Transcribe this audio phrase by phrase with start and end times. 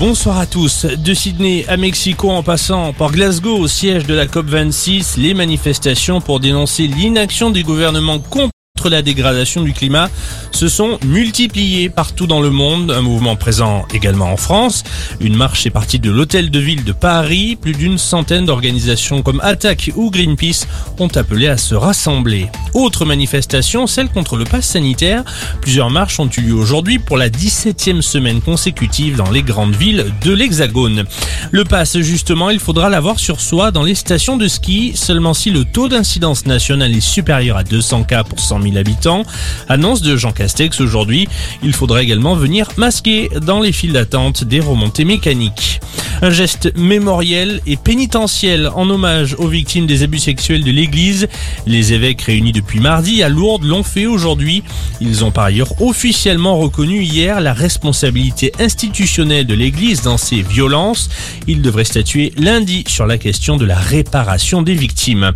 [0.00, 0.86] Bonsoir à tous.
[0.86, 6.20] De Sydney à Mexico en passant par Glasgow au siège de la COP26, les manifestations
[6.20, 8.53] pour dénoncer l'inaction du gouvernement contre
[8.90, 10.10] la dégradation du climat
[10.52, 14.84] se sont multipliées partout dans le monde, un mouvement présent également en France.
[15.20, 17.56] Une marche est partie de l'hôtel de ville de Paris.
[17.60, 20.66] Plus d'une centaine d'organisations comme Attac ou Greenpeace
[20.98, 22.48] ont appelé à se rassembler.
[22.74, 25.24] Autre manifestation, celle contre le pass sanitaire.
[25.60, 30.06] Plusieurs marches ont eu lieu aujourd'hui pour la 17e semaine consécutive dans les grandes villes
[30.22, 31.04] de l'Hexagone.
[31.50, 35.50] Le pass, justement, il faudra l'avoir sur soi dans les stations de ski, seulement si
[35.50, 39.24] le taux d'incidence nationale est supérieur à 200 cas pour 100 000 habitants.
[39.68, 41.28] Annonce de Jean Castex aujourd'hui.
[41.62, 45.80] Il faudra également venir masquer dans les files d'attente des remontées mécaniques.
[46.22, 51.28] Un geste mémoriel et pénitentiel en hommage aux victimes des abus sexuels de l'Église.
[51.66, 54.62] Les évêques réunis depuis mardi à Lourdes l'ont fait aujourd'hui.
[55.00, 61.10] Ils ont par ailleurs officiellement reconnu hier la responsabilité institutionnelle de l'Église dans ces violences.
[61.46, 65.32] Ils devraient statuer lundi sur la question de la réparation des victimes.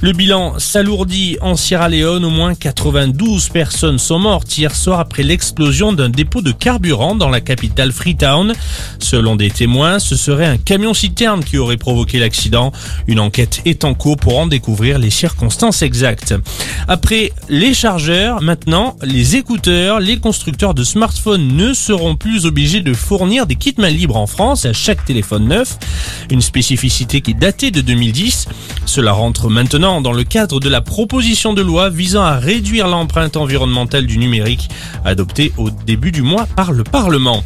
[0.00, 2.24] Le bilan s'alourdit en Sierra Leone.
[2.24, 7.28] Au moins 92 personnes sont mortes hier soir après l'explosion d'un dépôt de carburant dans
[7.28, 8.52] la capitale Freetown.
[9.00, 12.70] Selon des témoins, ce serait un camion-citerne qui aurait provoqué l'accident.
[13.08, 16.32] Une enquête est en cours pour en découvrir les circonstances exactes.
[16.86, 22.94] Après les chargeurs, maintenant les écouteurs, les constructeurs de smartphones ne seront plus obligés de
[22.94, 25.76] fournir des kits main libres en France à chaque téléphone neuf.
[26.30, 28.46] Une spécificité qui datait de 2010.
[28.90, 33.36] Cela rentre maintenant dans le cadre de la proposition de loi visant à réduire l'empreinte
[33.36, 34.68] environnementale du numérique
[35.04, 37.44] adoptée au début du mois par le Parlement.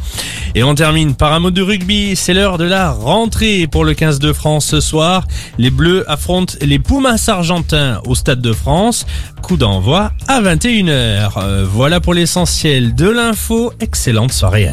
[0.55, 2.15] Et on termine par un mot de rugby.
[2.15, 5.27] C'est l'heure de la rentrée pour le 15 de France ce soir.
[5.59, 9.05] Les Bleus affrontent les Pumas argentins au Stade de France.
[9.43, 11.33] Coup d'envoi à 21h.
[11.37, 13.71] Euh, voilà pour l'essentiel de l'info.
[13.79, 14.71] Excellente soirée